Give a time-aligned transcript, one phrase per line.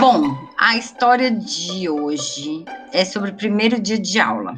[0.00, 4.54] Bom, a história de hoje é sobre o primeiro dia de aula.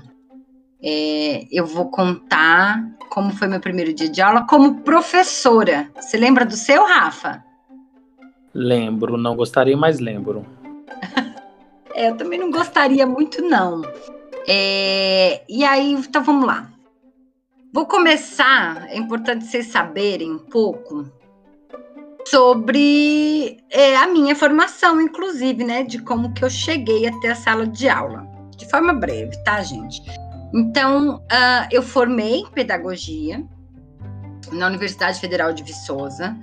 [0.83, 5.91] É, eu vou contar como foi meu primeiro dia de aula como professora.
[5.97, 7.43] Você lembra do seu, Rafa?
[8.53, 10.45] Lembro, não gostaria, mas lembro.
[11.95, 13.81] é, eu também não gostaria muito, não.
[14.47, 16.71] É, e aí, então vamos lá.
[17.73, 21.11] Vou começar, é importante vocês saberem um pouco
[22.27, 27.67] sobre é, a minha formação, inclusive, né, de como que eu cheguei até a sala
[27.67, 28.27] de aula.
[28.57, 30.03] De forma breve, tá, gente?
[30.55, 33.43] Então, uh, eu formei em pedagogia
[34.53, 36.37] na Universidade Federal de Viçosa.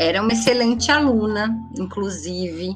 [0.00, 2.74] Era uma excelente aluna, inclusive,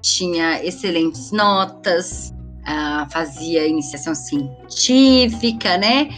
[0.00, 6.08] tinha excelentes notas, uh, fazia iniciação científica, né?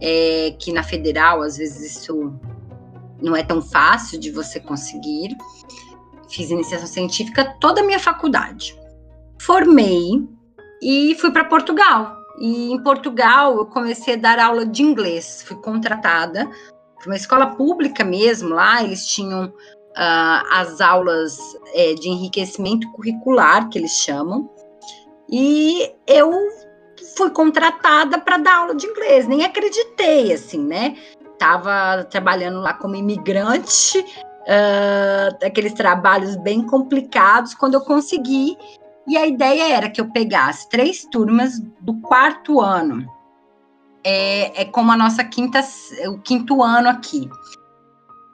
[0.00, 2.38] É, que na federal, às vezes, isso
[3.20, 5.36] não é tão fácil de você conseguir.
[6.28, 8.78] Fiz iniciação científica toda a minha faculdade.
[9.40, 10.26] Formei
[10.82, 12.16] e fui para Portugal.
[12.38, 15.42] E em Portugal eu comecei a dar aula de inglês.
[15.46, 16.50] Fui contratada
[16.98, 18.50] para uma escola pública mesmo.
[18.50, 21.38] Lá eles tinham uh, as aulas
[21.74, 24.50] é, de enriquecimento curricular, que eles chamam.
[25.30, 26.30] E eu
[27.16, 29.26] fui contratada para dar aula de inglês.
[29.26, 30.96] Nem acreditei, assim, né?
[31.36, 38.56] Estava trabalhando lá como imigrante, uh, aqueles trabalhos bem complicados, quando eu consegui.
[39.06, 43.06] E a ideia era que eu pegasse três turmas do quarto ano.
[44.02, 45.60] É, é como a nossa quinta,
[46.08, 47.28] o quinto ano aqui.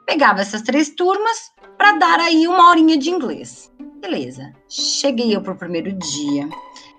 [0.05, 3.71] Pegava essas três turmas para dar aí uma horinha de inglês.
[4.01, 4.51] Beleza.
[4.67, 6.49] Cheguei eu para o primeiro dia.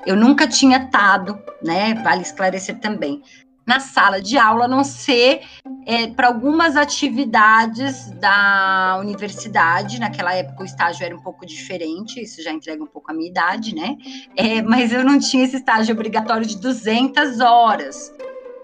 [0.06, 1.94] Eu nunca tinha estado, né?
[1.94, 3.22] Vale esclarecer também
[3.66, 5.42] na sala de aula, a não ser
[5.86, 9.98] é, para algumas atividades da universidade.
[9.98, 13.28] Naquela época o estágio era um pouco diferente, isso já entrega um pouco a minha
[13.28, 13.96] idade, né?
[14.36, 18.12] É, mas eu não tinha esse estágio obrigatório de 200 horas.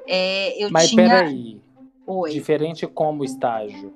[0.06, 1.08] É, eu mas tinha...
[1.08, 1.60] peraí,
[2.06, 2.30] Oi.
[2.30, 3.94] diferente como estágio?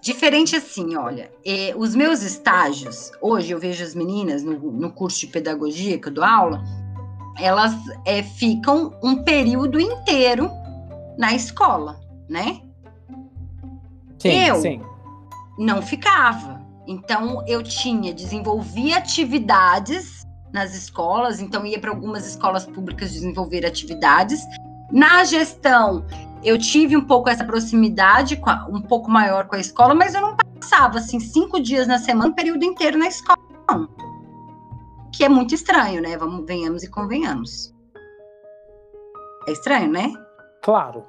[0.00, 5.20] Diferente assim, olha, é, os meus estágios, hoje eu vejo as meninas no, no curso
[5.20, 6.64] de pedagogia que eu dou aula,
[7.40, 7.74] elas
[8.04, 10.50] é, ficam um período inteiro
[11.18, 12.60] na escola, né?
[14.18, 14.82] Sim, eu sim.
[15.58, 16.60] não ficava.
[16.86, 24.44] Então eu tinha, desenvolvia atividades nas escolas, então ia para algumas escolas públicas desenvolver atividades.
[24.90, 26.04] Na gestão,
[26.42, 30.20] eu tive um pouco essa proximidade, a, um pouco maior com a escola, mas eu
[30.20, 33.38] não passava assim cinco dias na semana, período inteiro na escola.
[33.70, 33.99] Não
[35.20, 36.16] que é muito estranho, né?
[36.16, 37.74] Vamos, venhamos e convenhamos.
[39.46, 40.10] É estranho, né?
[40.62, 41.04] Claro.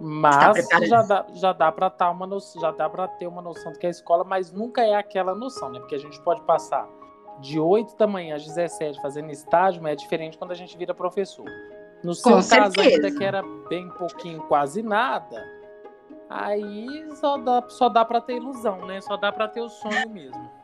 [0.00, 3.70] Mas já dá, já dá para tá uma noção, já dá para ter uma noção
[3.70, 5.78] do que é a escola, mas nunca é aquela noção, né?
[5.78, 6.88] Porque a gente pode passar
[7.38, 10.92] de 8 da manhã às 17 fazendo estágio, mas é diferente quando a gente vira
[10.92, 11.46] professor.
[12.02, 12.96] No seu Com caso, certeza.
[12.96, 15.40] ainda que era bem pouquinho, quase nada,
[16.28, 19.00] aí só dá, só dá para ter ilusão, né?
[19.02, 20.57] Só dá para ter o sonho mesmo.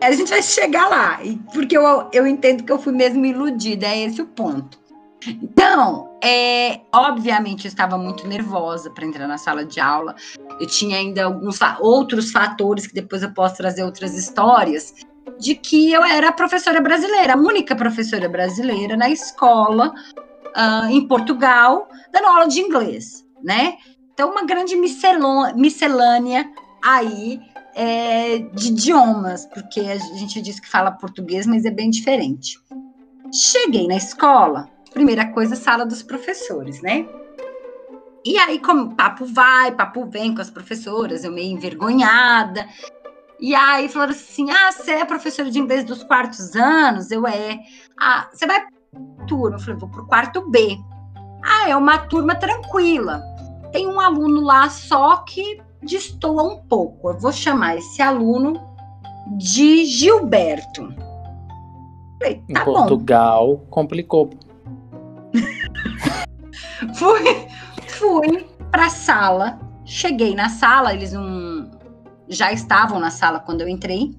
[0.00, 1.20] A gente vai chegar lá,
[1.52, 4.80] porque eu, eu entendo que eu fui mesmo iludida, é esse o ponto.
[5.26, 10.14] Então, é, obviamente, eu estava muito nervosa para entrar na sala de aula.
[10.58, 14.94] Eu tinha ainda alguns outros fatores que depois eu posso trazer outras histórias
[15.38, 19.92] de que eu era professora brasileira, a única professora brasileira na escola
[20.56, 23.76] uh, em Portugal, dando aula de inglês, né?
[24.12, 26.50] Então, uma grande miscelânea
[26.82, 27.40] aí
[27.74, 32.58] é, de idiomas, porque a gente diz que fala português, mas é bem diferente.
[33.32, 37.06] Cheguei na escola, primeira coisa, sala dos professores, né?
[38.24, 42.66] E aí, como papo vai, papo vem com as professoras, eu meio envergonhada.
[43.40, 47.10] E aí falaram assim: ah, você é professora de inglês dos quartos anos?
[47.10, 47.58] Eu é.
[47.98, 49.56] Ah, você vai pra turma?
[49.56, 50.76] Eu falei, vou pro quarto B.
[51.42, 53.22] Ah, é uma turma tranquila.
[53.72, 57.10] Tem um aluno lá só que destoa um pouco.
[57.10, 58.60] Eu vou chamar esse aluno
[59.36, 60.94] de Gilberto.
[62.18, 63.66] Falei, tá em Portugal, bom.
[63.70, 64.30] complicou.
[66.94, 67.46] fui
[67.86, 71.70] fui para a sala, cheguei na sala, eles não
[72.28, 74.14] já estavam na sala quando eu entrei.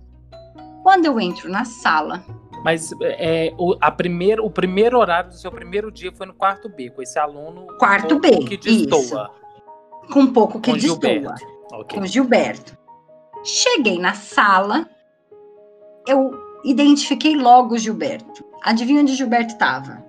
[0.83, 2.25] Quando eu entro na sala.
[2.63, 6.67] Mas é, o, a primeiro, o primeiro horário do seu primeiro dia foi no quarto
[6.69, 8.99] B, com esse aluno quarto B, que destoa.
[8.99, 9.41] Isso
[10.11, 11.35] com um pouco que com destoa.
[11.71, 11.99] Okay.
[11.99, 12.77] Com Gilberto.
[13.43, 14.87] Cheguei na sala,
[16.07, 16.31] eu
[16.63, 18.43] identifiquei logo o Gilberto.
[18.63, 20.03] Adivinha onde Gilberto estava?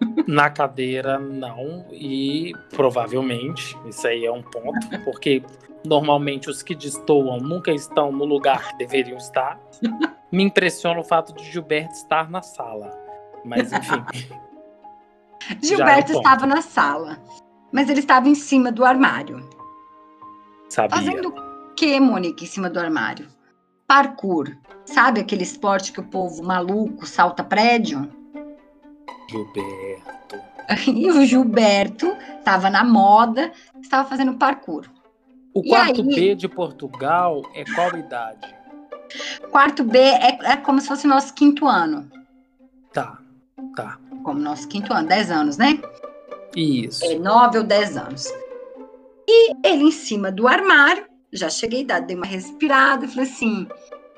[0.26, 1.84] Na cadeira, não.
[1.90, 5.42] E provavelmente, isso aí é um ponto, porque
[5.84, 9.60] normalmente os que destoam nunca estão no lugar que deveriam estar.
[10.32, 12.90] Me impressiona o fato de Gilberto estar na sala.
[13.44, 14.04] Mas, enfim.
[15.62, 17.18] Gilberto é estava na sala,
[17.70, 19.46] mas ele estava em cima do armário.
[20.74, 20.96] Sabia.
[20.96, 23.28] Fazendo o que, Monique, em cima do armário?
[23.86, 24.56] Parkour.
[24.84, 28.10] Sabe aquele esporte que o povo maluco salta prédio?
[29.30, 30.14] Gilberto.
[30.88, 32.06] E o Gilberto
[32.38, 34.86] estava na moda, estava fazendo parkour.
[35.52, 38.52] O quarto aí, B de Portugal é qual idade?
[39.50, 42.10] Quarto B é, é como se fosse nosso quinto ano.
[42.92, 43.18] Tá,
[43.76, 43.98] tá.
[44.24, 45.78] Como nosso quinto ano, 10 anos, né?
[46.56, 47.04] Isso.
[47.04, 48.43] É 9 ou 10 anos.
[49.28, 53.66] E ele em cima do armário, já cheguei, dei uma respirada falei assim: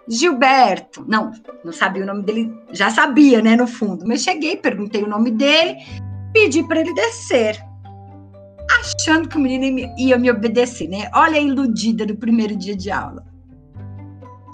[0.09, 1.33] Gilberto, não,
[1.65, 5.31] não sabia o nome dele, já sabia, né, no fundo, mas cheguei, perguntei o nome
[5.31, 5.77] dele,
[6.33, 7.59] pedi para ele descer,
[8.81, 11.11] achando que o menino ia me obedecer, né?
[11.15, 13.25] Olha a iludida do primeiro dia de aula.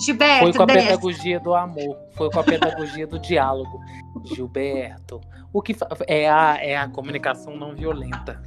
[0.00, 0.86] Gilberto, foi com a desce.
[0.86, 3.80] pedagogia do amor, foi com a pedagogia do diálogo.
[4.24, 5.20] Gilberto,
[5.52, 5.76] o que
[6.06, 8.42] é a, é a comunicação não violenta.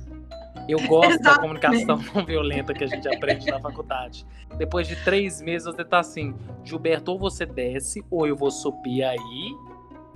[0.67, 1.23] Eu gosto Exatamente.
[1.23, 4.25] da comunicação não violenta que a gente aprende na faculdade.
[4.57, 9.03] Depois de três meses, você tá assim, Gilberto, ou você desce, ou eu vou subir
[9.03, 9.55] aí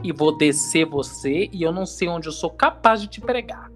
[0.04, 3.70] e vou descer você, e eu não sei onde eu sou capaz de te pregar.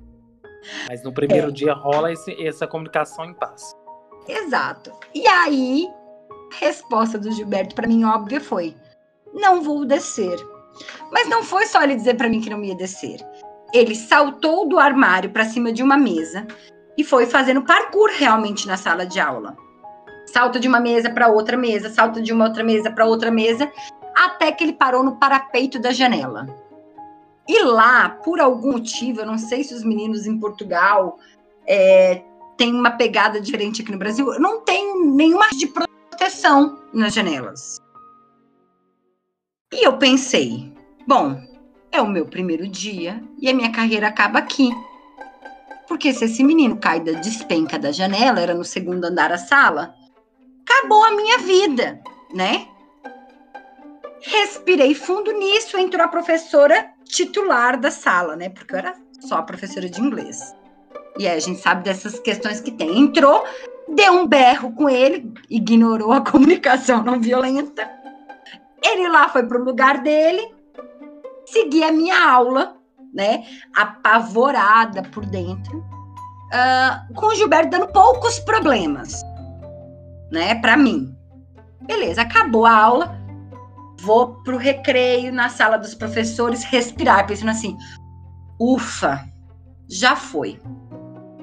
[0.88, 1.52] Mas no primeiro é.
[1.52, 3.75] dia rola esse, essa comunicação em paz.
[4.28, 4.92] Exato.
[5.14, 5.88] E aí,
[6.54, 8.75] a resposta do Gilberto, para mim, óbvia, foi:
[9.34, 10.38] não vou descer.
[11.12, 13.20] Mas não foi só ele dizer para mim que não ia descer
[13.74, 16.46] ele saltou do armário para cima de uma mesa
[16.98, 19.58] e foi fazendo parkour realmente na sala de aula.
[20.28, 23.72] Salta de uma mesa para outra mesa, salta de uma outra mesa para outra mesa,
[24.16, 26.46] até que ele parou no parapeito da janela.
[27.48, 31.20] E lá, por algum motivo, eu não sei se os meninos em Portugal
[31.68, 32.24] é,
[32.56, 37.81] têm uma pegada diferente aqui no Brasil, não tem nenhuma de proteção nas janelas.
[39.74, 40.72] E eu pensei,
[41.08, 41.42] bom,
[41.94, 44.69] é o meu primeiro dia e a minha carreira acaba aqui.
[45.88, 49.94] Porque se esse menino cai da despenca da janela, era no segundo andar da sala,
[50.68, 52.01] acabou a minha vida,
[52.34, 52.68] né?
[54.22, 58.50] Respirei fundo nisso, entrou a professora titular da sala, né?
[58.50, 60.56] Porque eu era só a professora de inglês.
[61.19, 62.98] E aí a gente sabe dessas questões que tem.
[62.98, 63.46] Entrou,
[63.88, 67.88] deu um berro com ele, ignorou a comunicação não violenta.
[68.84, 70.54] Ele lá foi pro lugar dele,
[71.54, 72.76] segui a minha aula,
[73.14, 73.46] né,
[73.76, 79.22] apavorada por dentro, uh, com o Gilberto dando poucos problemas,
[80.32, 81.16] né, para mim.
[81.84, 83.16] Beleza, acabou a aula,
[84.02, 87.78] vou pro recreio na sala dos professores respirar, pensando assim,
[88.60, 89.24] ufa,
[89.88, 90.60] já foi.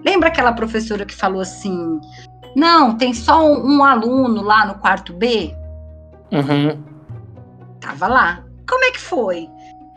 [0.04, 2.00] Lembra aquela professora que falou assim,
[2.56, 5.54] não, tem só um, um aluno lá no quarto B?
[6.32, 6.82] Uhum.
[7.80, 8.44] Tava lá.
[8.68, 9.48] Como é que foi?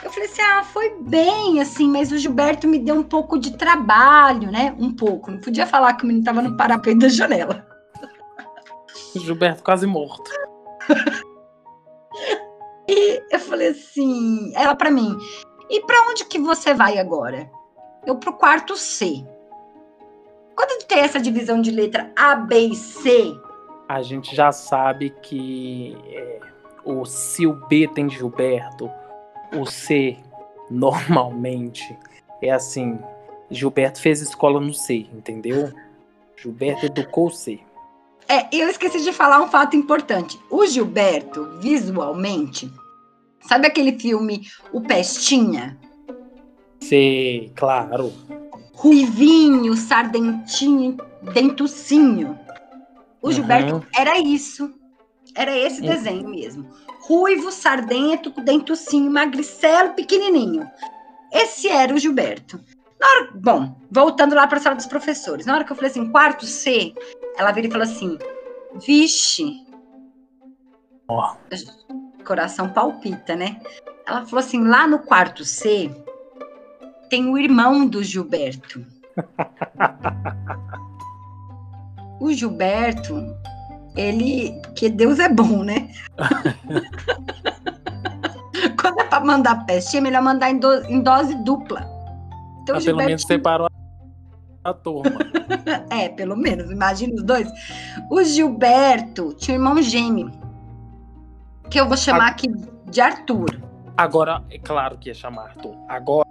[0.04, 3.58] Eu falei assim: ah, foi bem, assim, mas o Gilberto me deu um pouco de
[3.58, 4.76] trabalho, né?
[4.78, 5.32] Um pouco.
[5.32, 7.66] Não podia falar que o menino estava no parapeito da janela.
[9.16, 10.30] Gilberto quase morto.
[12.90, 15.18] e eu falei assim, ela para mim,
[15.70, 17.50] e para onde que você vai agora?
[18.06, 19.26] Eu pro quarto C.
[20.56, 23.34] Quando tem essa divisão de letra A, B e C,
[23.88, 26.40] a gente já sabe que é,
[26.84, 28.90] o se o B tem Gilberto,
[29.56, 30.18] o C
[30.70, 31.98] normalmente
[32.42, 33.00] é assim.
[33.50, 35.72] Gilberto fez escola no C, entendeu?
[36.36, 37.60] Gilberto educou o C.
[38.28, 40.40] É, eu esqueci de falar um fato importante.
[40.50, 42.72] O Gilberto, visualmente,
[43.42, 45.78] sabe aquele filme O Pestinha?
[46.82, 48.12] Sei, claro.
[48.74, 50.98] Ruivinho, sardentinho,
[51.34, 52.38] dentucinho.
[53.22, 53.32] O uhum.
[53.34, 54.74] Gilberto era isso.
[55.36, 55.88] Era esse uhum.
[55.88, 56.70] desenho mesmo
[57.04, 60.70] ruivo, sardento, com dentucinho, magricelo, pequenininho.
[61.32, 62.60] Esse era o Gilberto.
[63.02, 65.46] Hora, bom, voltando lá para a sala dos professores.
[65.46, 66.94] Na hora que eu falei assim, quarto C,
[67.38, 68.18] ela veio e falou assim:
[68.86, 69.66] Vixe.
[71.10, 71.32] Oh.
[72.26, 73.60] Coração palpita, né?
[74.08, 75.92] Ela falou assim: lá no quarto C
[77.10, 78.86] tem o irmão do Gilberto.
[82.22, 83.14] o Gilberto
[83.96, 84.62] ele.
[84.76, 85.90] Que Deus é bom, né?
[88.80, 91.82] Quando é para mandar peste, é melhor mandar em, do, em dose dupla.
[92.62, 92.86] Então, Gilberto...
[92.86, 93.68] pelo menos separou
[94.64, 95.18] a turma.
[95.90, 97.48] é, pelo menos, imagina os dois.
[98.10, 100.32] O Gilberto tinha um irmão gêmeo,
[101.70, 102.30] que eu vou chamar a...
[102.30, 102.48] aqui
[102.90, 103.62] de Arthur.
[103.98, 105.76] Agora, é claro que ia chamar Arthur.
[105.88, 106.28] Agora,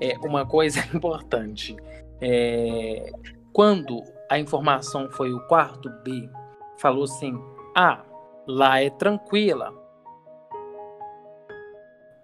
[0.00, 1.76] é uma coisa importante.
[2.20, 3.12] É,
[3.52, 6.30] quando a informação foi o quarto B,
[6.78, 7.38] falou assim:
[7.76, 8.00] ah,
[8.46, 9.74] lá é tranquila.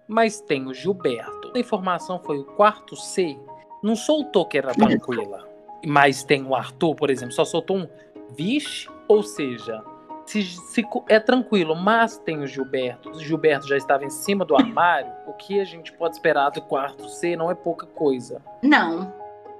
[0.07, 1.51] Mas tem o Gilberto.
[1.53, 3.37] A informação foi o quarto C,
[3.83, 5.45] não soltou que era tranquila.
[5.85, 7.89] Mas tem o Arthur, por exemplo, só soltou um
[8.31, 9.83] vixe, ou seja,
[10.25, 13.09] se, se, é tranquilo, mas tem o Gilberto.
[13.09, 15.11] O Gilberto já estava em cima do armário.
[15.27, 18.41] O que a gente pode esperar do quarto C não é pouca coisa.
[18.63, 19.13] Não.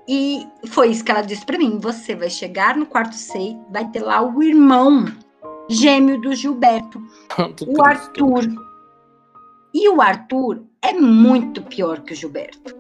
[0.08, 1.80] E foi isso que ela disse para mim.
[1.80, 5.06] Você vai chegar no quarto C, vai ter lá o irmão
[5.70, 7.02] gêmeo do Gilberto,
[7.68, 8.46] o Arthur.
[9.74, 12.76] E o Arthur é muito pior que o Gilberto.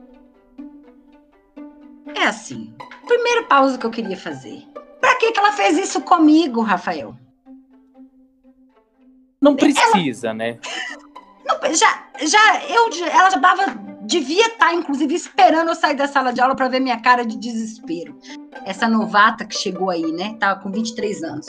[2.15, 2.73] É assim.
[3.05, 4.65] Primeira pausa que eu queria fazer.
[4.99, 7.15] Pra que, que ela fez isso comigo, Rafael?
[9.41, 10.33] Não precisa, ela...
[10.33, 10.59] né?
[11.45, 13.63] Não, já, já, eu, ela já dava,
[14.07, 17.25] devia estar, tá, inclusive, esperando eu sair da sala de aula para ver minha cara
[17.25, 18.17] de desespero.
[18.65, 20.35] Essa novata que chegou aí, né?
[20.39, 21.45] Tava com 23 anos.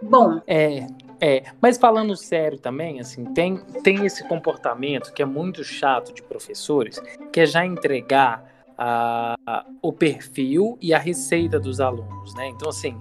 [0.00, 0.40] Bom.
[0.46, 0.86] É,
[1.20, 1.42] é.
[1.60, 7.02] Mas falando sério também, assim, tem, tem esse comportamento que é muito chato de professores,
[7.32, 8.44] que é já entregar
[8.78, 12.48] a, o perfil e a receita dos alunos, né?
[12.48, 13.00] Então, assim,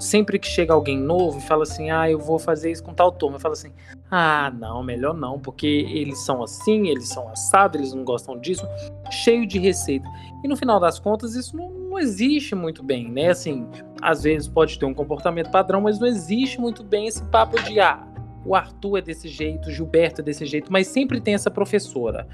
[0.00, 3.12] sempre que chega alguém novo e fala assim, ah, eu vou fazer isso com tal
[3.12, 3.72] turma, eu falo assim,
[4.16, 8.64] ah, não, melhor não, porque eles são assim, eles são assados, eles não gostam disso,
[9.10, 10.08] cheio de receita.
[10.44, 13.30] E no final das contas, isso não, não existe muito bem, né?
[13.30, 13.66] Assim,
[14.00, 17.80] às vezes pode ter um comportamento padrão, mas não existe muito bem esse papo de,
[17.80, 18.06] ah,
[18.46, 22.28] o Arthur é desse jeito, o Gilberto é desse jeito, mas sempre tem essa professora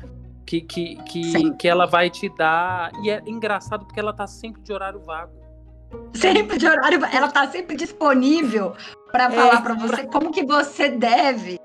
[0.44, 2.92] que, que, que, que ela vai te dar.
[3.02, 5.32] E é engraçado porque ela tá sempre de horário vago.
[6.12, 8.74] Sempre de horário, ela tá sempre disponível
[9.10, 10.06] para é, falar para você pra...
[10.08, 11.58] como que você deve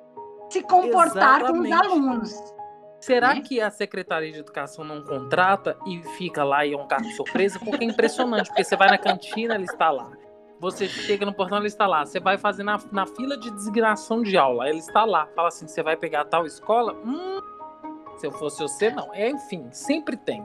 [0.50, 1.70] se comportar Exatamente.
[1.70, 2.56] com os alunos.
[3.00, 3.42] Será né?
[3.42, 7.60] que a Secretaria de Educação não contrata e fica lá e é um cargo surpresa?
[7.60, 10.12] Porque é impressionante, porque você vai na cantina, ele está lá.
[10.60, 12.06] Você chega no portão, ele está lá.
[12.06, 15.28] Você vai fazer na, na fila de designação de aula, ele está lá.
[15.36, 16.94] Fala assim, você vai pegar tal escola?
[17.06, 17.40] Hum,
[18.18, 19.14] se eu fosse você, não.
[19.14, 20.44] É, enfim, sempre tem.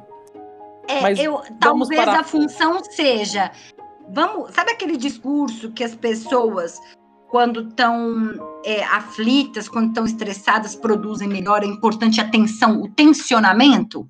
[0.88, 3.52] É, Mas eu, talvez a função seja.
[4.08, 6.80] Vamos, sabe aquele discurso que as pessoas,
[7.30, 11.62] quando estão é, aflitas, quando estão estressadas, produzem melhor?
[11.62, 14.08] É importante a atenção, o tensionamento?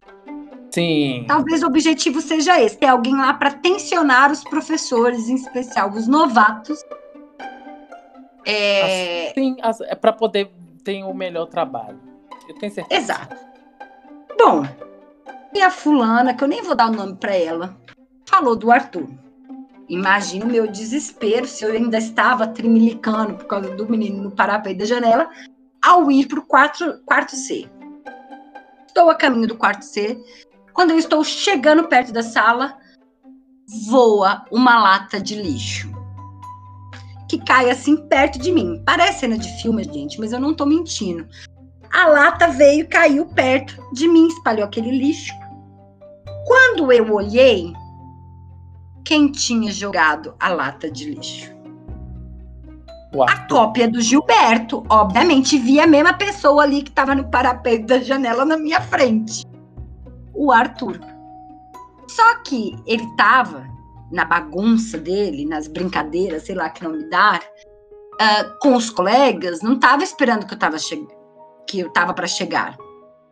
[0.71, 1.25] Sim.
[1.27, 6.07] Talvez o objetivo seja esse: ter alguém lá para tensionar os professores, em especial os
[6.09, 6.83] novatos.
[8.47, 9.33] É...
[9.35, 10.51] Sim, é para poder
[10.83, 12.01] ter o melhor trabalho.
[12.49, 13.01] Eu tenho certeza.
[13.01, 13.37] Exato.
[14.39, 14.65] Bom,
[15.53, 17.77] e a fulana, que eu nem vou dar o nome para ela,
[18.27, 19.09] falou do Arthur.
[19.91, 24.79] Imagina o meu desespero se eu ainda estava trimilicando por causa do menino no parapeito
[24.79, 25.29] da janela,
[25.85, 27.69] ao ir para o quarto C.
[28.87, 30.19] Estou a caminho do quarto C.
[30.73, 32.79] Quando eu estou chegando perto da sala,
[33.89, 35.91] voa uma lata de lixo
[37.29, 38.83] que cai assim perto de mim.
[38.85, 41.29] Parece cena de filme, gente, mas eu não estou mentindo
[41.93, 45.33] a lata veio e caiu perto de mim, espalhou aquele lixo.
[46.47, 47.73] Quando eu olhei,
[49.05, 51.51] quem tinha jogado a lata de lixo?
[53.29, 54.85] A cópia do Gilberto.
[54.89, 59.45] Obviamente, vi a mesma pessoa ali que estava no parapeito da janela na minha frente.
[60.33, 61.01] O Arthur.
[62.09, 63.69] Só que ele estava
[64.13, 69.61] na bagunça dele, nas brincadeiras, sei lá que não me dar, uh, com os colegas,
[69.61, 71.21] não estava esperando que eu estava chegando
[71.71, 72.77] que eu estava para chegar.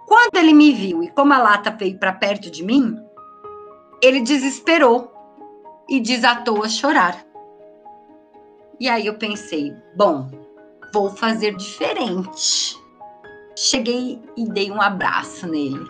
[0.06, 2.96] Quando ele me viu e como a lata veio para perto de mim,
[4.00, 5.12] ele desesperou
[5.88, 7.24] e desatou a chorar.
[8.80, 10.30] E aí eu pensei, bom,
[10.92, 12.76] vou fazer diferente.
[13.56, 15.84] Cheguei e dei um abraço nele.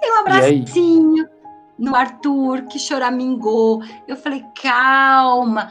[0.00, 1.28] Dei um abracinho
[1.78, 3.82] no Arthur, que choramingou.
[4.06, 5.70] Eu falei, calma,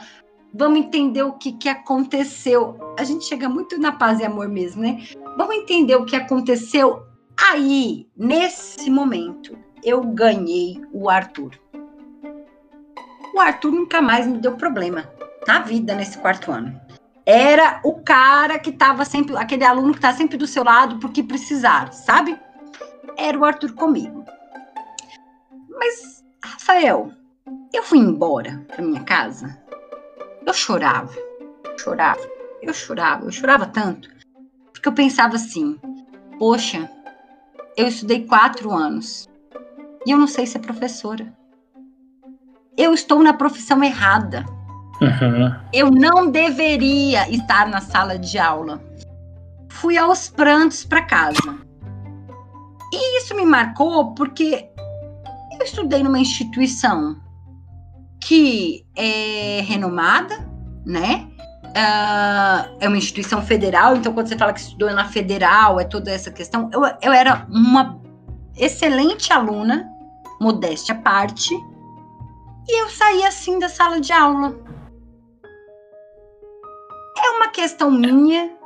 [0.52, 2.76] Vamos entender o que, que aconteceu.
[2.98, 5.04] A gente chega muito na paz e amor mesmo, né?
[5.36, 7.02] Vamos entender o que aconteceu.
[7.50, 11.52] Aí, nesse momento, eu ganhei o Arthur.
[13.34, 15.10] O Arthur nunca mais me deu problema
[15.46, 16.80] na vida nesse quarto ano.
[17.24, 21.22] Era o cara que estava sempre, aquele aluno que está sempre do seu lado porque
[21.22, 22.38] precisar, sabe?
[23.16, 24.24] Era o Arthur comigo.
[25.68, 27.12] Mas, Rafael,
[27.72, 29.68] eu fui embora para minha casa
[30.48, 31.14] eu chorava,
[31.78, 32.26] chorava,
[32.62, 34.08] eu chorava, eu chorava tanto,
[34.72, 35.78] porque eu pensava assim:
[36.38, 36.90] poxa,
[37.76, 39.27] eu estudei quatro anos
[40.06, 41.32] e eu não sei ser professora.
[42.76, 44.44] Eu estou na profissão errada.
[45.00, 45.54] Uhum.
[45.72, 48.80] Eu não deveria estar na sala de aula.
[49.68, 51.58] Fui aos prantos para casa.
[52.92, 54.68] E isso me marcou porque
[55.58, 57.16] eu estudei numa instituição
[58.20, 60.48] que é renomada,
[60.84, 61.28] né?
[61.68, 66.10] Uh, é uma instituição federal, então quando você fala que estudou na federal, é toda
[66.10, 66.70] essa questão.
[66.72, 67.97] Eu, eu era uma
[68.58, 69.88] excelente aluna,
[70.40, 71.54] modéstia à parte,
[72.68, 74.54] e eu saí assim da sala de aula.
[77.24, 78.56] É uma questão minha,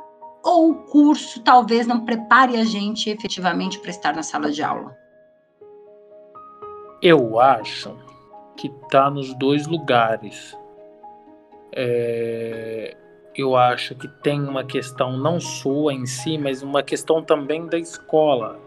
[0.43, 4.95] ou o curso talvez não prepare a gente efetivamente para estar na sala de aula?
[7.01, 7.95] Eu acho
[8.55, 10.57] que tá nos dois lugares.
[11.75, 12.95] É,
[13.35, 17.77] eu acho que tem uma questão não sua em si, mas uma questão também da
[17.77, 18.59] escola.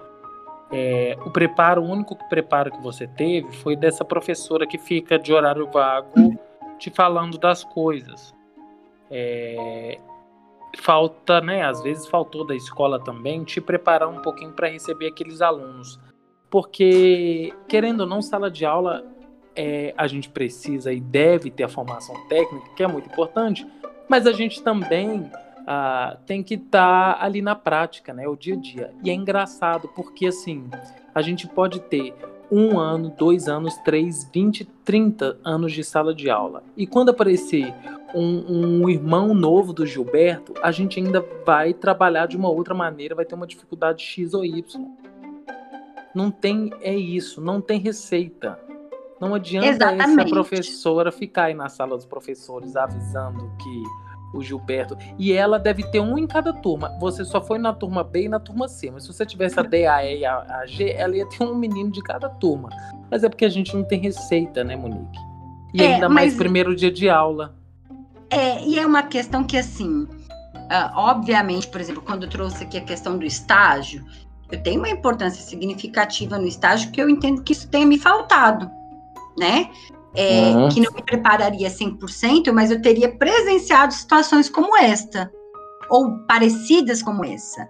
[0.70, 5.32] É, o preparo, o único preparo que você teve foi dessa professora que fica de
[5.32, 6.36] horário vago
[6.78, 8.34] te falando das coisas.
[9.10, 9.98] É,
[10.76, 11.64] falta, né?
[11.64, 15.98] Às vezes faltou da escola também te preparar um pouquinho para receber aqueles alunos.
[16.50, 19.04] Porque, querendo ou não, sala de aula
[19.54, 23.66] é, a gente precisa e deve ter a formação técnica, que é muito importante,
[24.08, 25.30] mas a gente também
[25.66, 28.28] ah, tem que estar tá ali na prática, né?
[28.28, 28.94] O dia a dia.
[29.02, 30.70] E é engraçado porque assim
[31.14, 32.14] a gente pode ter
[32.50, 36.62] um ano, dois anos, três, vinte, trinta anos de sala de aula.
[36.76, 37.74] E quando aparecer
[38.14, 43.16] um, um, irmão novo do Gilberto, a gente ainda vai trabalhar de uma outra maneira,
[43.16, 44.62] vai ter uma dificuldade X ou Y.
[46.14, 48.58] Não tem, é isso, não tem receita.
[49.20, 50.20] Não adianta Exatamente.
[50.20, 54.05] essa professora ficar aí na sala dos professores avisando que
[54.38, 54.96] o Gilberto.
[55.18, 56.96] E ela deve ter um em cada turma.
[57.00, 58.90] Você só foi na turma B e na turma C.
[58.90, 61.54] Mas se você tivesse a D, a E e a, G, ela ia ter um
[61.54, 62.68] menino de cada turma.
[63.10, 65.18] Mas é porque a gente não tem receita, né, Monique?
[65.74, 67.54] E é, ainda mais primeiro dia de aula.
[68.30, 72.78] É, e é uma questão que, assim, uh, obviamente, por exemplo, quando eu trouxe aqui
[72.78, 74.04] a questão do estágio,
[74.50, 78.70] eu tenho uma importância significativa no estágio que eu entendo que isso tenha me faltado,
[79.38, 79.70] né?
[80.16, 80.68] É, uhum.
[80.68, 85.30] que não me prepararia 100%, mas eu teria presenciado situações como esta,
[85.90, 87.68] ou parecidas como essa.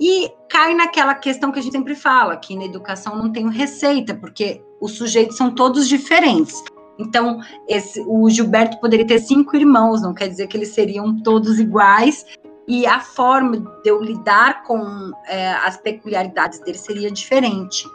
[0.00, 4.14] E cai naquela questão que a gente sempre fala, que na educação não tem receita,
[4.14, 6.62] porque os sujeitos são todos diferentes.
[6.98, 11.58] Então, esse, o Gilberto poderia ter cinco irmãos, não quer dizer que eles seriam todos
[11.58, 12.24] iguais,
[12.66, 17.86] e a forma de eu lidar com é, as peculiaridades dele seria diferente.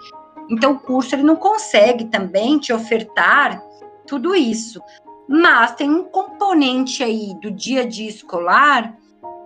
[0.49, 3.63] Então, o curso ele não consegue também te ofertar
[4.07, 4.81] tudo isso.
[5.27, 8.97] Mas tem um componente aí do dia a dia escolar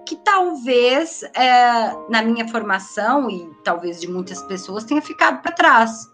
[0.05, 6.07] que talvez é, na minha formação e talvez de muitas pessoas tenha ficado para trás,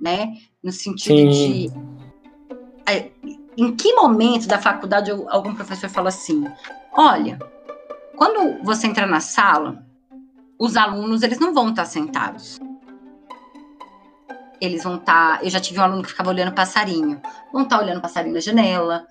[0.00, 0.34] né?
[0.62, 1.68] No sentido Sim.
[1.68, 1.72] de
[2.86, 3.10] é,
[3.56, 6.44] em que momento da faculdade algum professor fala assim:
[6.92, 7.38] olha,
[8.16, 9.84] quando você entra na sala,
[10.58, 12.58] os alunos eles não vão estar sentados
[14.60, 15.38] eles vão estar.
[15.38, 17.20] Tá, eu já tive um aluno que ficava olhando passarinho.
[17.52, 19.06] Vão estar tá olhando passarinho na janela.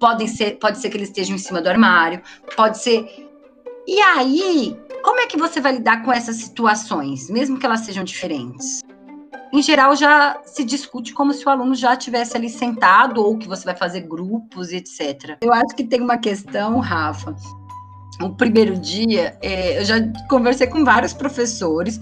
[0.00, 2.22] Podem ser, pode ser que eles estejam em cima do armário.
[2.56, 3.28] Pode ser.
[3.86, 8.04] E aí, como é que você vai lidar com essas situações, mesmo que elas sejam
[8.04, 8.80] diferentes?
[9.52, 13.48] Em geral, já se discute como se o aluno já tivesse ali sentado ou que
[13.48, 15.38] você vai fazer grupos, etc.
[15.40, 17.34] Eu acho que tem uma questão, Rafa.
[18.20, 19.94] O primeiro dia, é, eu já
[20.28, 21.98] conversei com vários professores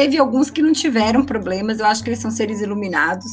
[0.00, 3.26] Teve alguns que não tiveram problemas, eu acho que eles são seres iluminados.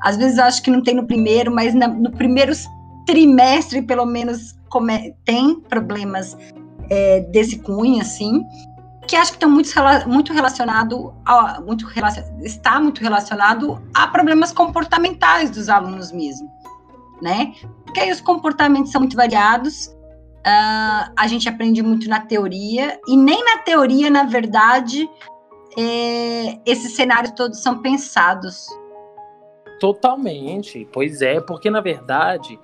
[0.00, 2.52] Às vezes eu acho que não tem no primeiro, mas na, no primeiro
[3.04, 6.36] trimestre, pelo menos, come, tem problemas
[6.88, 8.40] é, desse cunho, assim,
[9.08, 9.68] que acho que estão muito,
[10.06, 11.88] muito relacionado a, muito
[12.44, 16.48] está muito relacionado a problemas comportamentais dos alunos mesmo,
[17.20, 17.52] né?
[17.84, 23.16] Porque aí os comportamentos são muito variados, uh, a gente aprende muito na teoria, e
[23.16, 25.10] nem na teoria, na verdade,
[25.78, 28.66] é, esses cenários todos são pensados.
[29.80, 32.58] Totalmente, pois é, porque na verdade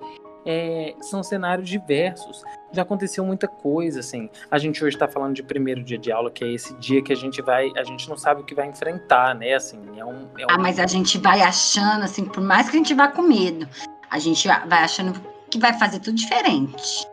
[0.45, 2.43] é, são cenários diversos.
[2.71, 4.29] Já aconteceu muita coisa, assim.
[4.49, 7.11] A gente hoje está falando de primeiro dia de aula, que é esse dia que
[7.11, 9.55] a gente vai, a gente não sabe o que vai enfrentar, né?
[9.55, 10.49] Assim, é um, é um...
[10.49, 13.67] Ah, mas a gente vai achando, assim, por mais que a gente vá com medo,
[14.09, 15.19] a gente vai achando
[15.49, 17.08] que vai fazer tudo diferente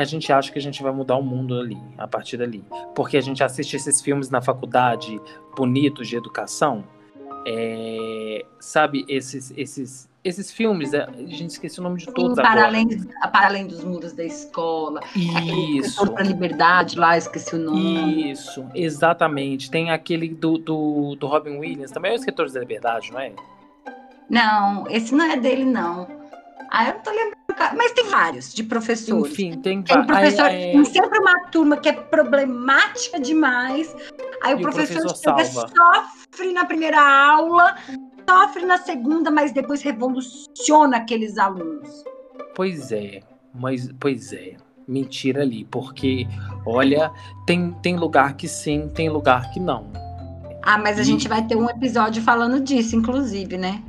[0.00, 2.64] a gente acha que a gente vai mudar o mundo ali, a partir dali.
[2.94, 5.20] Porque a gente assiste esses filmes na faculdade
[5.56, 6.84] bonitos de educação.
[7.46, 12.48] É, sabe, esses, esses, esses filmes, é, a gente esquece o nome de todos para
[12.50, 12.66] agora.
[12.66, 12.88] Além,
[13.30, 15.00] para além dos muros da escola.
[15.14, 16.10] Isso.
[16.10, 18.30] Para a liberdade lá, esqueci o nome.
[18.30, 19.70] Isso, exatamente.
[19.70, 23.32] Tem aquele do, do, do Robin Williams, também é o Escritor da Liberdade, não é?
[24.28, 26.23] Não, esse não é dele, não.
[26.76, 27.44] Ah, eu não tô lembrando
[27.76, 29.32] mas tem vários de professores.
[29.32, 30.72] Enfim, tem, tem professor, é...
[30.72, 33.94] tem sempre uma turma que é problemática demais.
[34.42, 37.76] Aí o professor, o professor sofre na primeira aula,
[38.28, 42.04] sofre na segunda, mas depois revoluciona aqueles alunos.
[42.54, 43.20] Pois é,
[43.54, 44.56] mas pois é.
[44.86, 46.26] Mentira ali, porque
[46.66, 47.10] olha,
[47.46, 49.90] tem, tem lugar que sim, tem lugar que não.
[50.62, 51.04] Ah, mas a e...
[51.04, 53.82] gente vai ter um episódio falando disso, inclusive, né?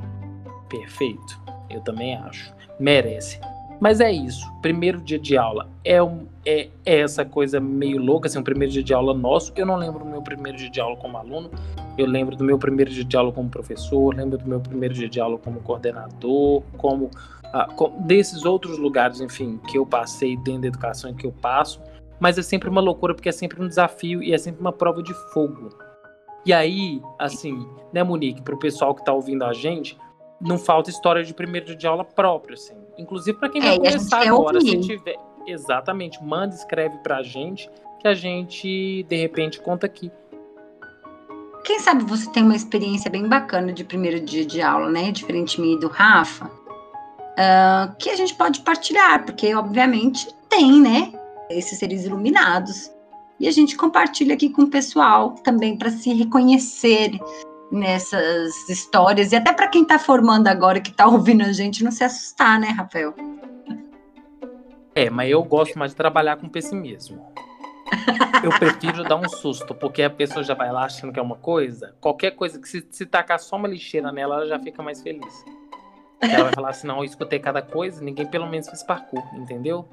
[0.70, 1.38] Perfeito.
[1.68, 2.55] Eu também acho.
[2.78, 3.40] Merece.
[3.80, 4.50] Mas é isso.
[4.62, 8.72] Primeiro dia de aula é, um, é, é, essa coisa meio louca, assim, um primeiro
[8.72, 9.52] dia de aula nosso.
[9.54, 11.50] Eu não lembro do meu primeiro dia de aula como aluno.
[11.98, 15.08] Eu lembro do meu primeiro dia de aula como professor, lembro do meu primeiro dia
[15.08, 17.10] de aula como coordenador, como,
[17.52, 21.32] ah, como desses outros lugares, enfim, que eu passei dentro da educação e que eu
[21.32, 21.80] passo.
[22.18, 25.02] Mas é sempre uma loucura porque é sempre um desafio e é sempre uma prova
[25.02, 25.70] de fogo.
[26.44, 29.98] E aí, assim, né, Monique, para o pessoal que está ouvindo a gente,
[30.40, 32.74] não falta história de primeiro dia de aula próprio, assim.
[32.98, 35.16] Inclusive para quem vai é, começar agora, se tiver.
[35.46, 37.70] Exatamente, manda, escreve pra gente,
[38.00, 40.10] que a gente, de repente, conta aqui.
[41.64, 45.10] Quem sabe você tem uma experiência bem bacana de primeiro dia de aula, né?
[45.10, 51.12] Diferente minha e do Rafa, uh, que a gente pode partilhar, porque obviamente tem, né?
[51.50, 52.90] Esses seres iluminados.
[53.38, 57.18] E a gente compartilha aqui com o pessoal também para se reconhecer
[57.70, 61.90] nessas histórias e até para quem está formando agora, que está ouvindo a gente, não
[61.90, 63.14] se assustar, né, Rafael?
[64.94, 67.26] É, mas eu gosto mais de trabalhar com pessimismo.
[68.42, 71.36] Eu prefiro dar um susto, porque a pessoa já vai lá achando que é uma
[71.36, 71.94] coisa.
[72.00, 75.44] Qualquer coisa que se, se tacar só uma lixeira nela, ela já fica mais feliz.
[76.20, 79.88] Ela vai falar assim: não, eu escutei cada coisa, ninguém pelo menos fez parkour, entendeu?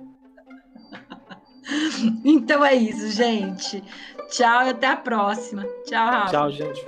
[2.26, 3.82] Então é isso, gente.
[4.30, 5.64] Tchau e até a próxima.
[5.86, 6.32] Tchau, Rafa.
[6.32, 6.86] Tchau, gente.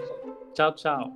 [0.55, 1.11] Tchau, tchau.